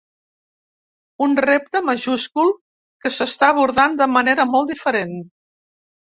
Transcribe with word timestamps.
Un 1.25 1.35
repte 1.45 1.81
majúscul 1.89 2.49
que 3.03 3.11
s’està 3.17 3.49
abordant 3.55 3.99
de 3.99 4.07
manera 4.15 4.47
molt 4.55 4.71
diferent. 4.73 5.13